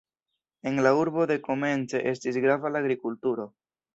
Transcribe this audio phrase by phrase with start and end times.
[0.69, 3.49] En la urbo dekomence estis grava la agrikulturo.